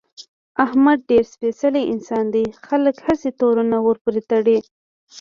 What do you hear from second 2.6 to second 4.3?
خلک هسې تورونه ورپورې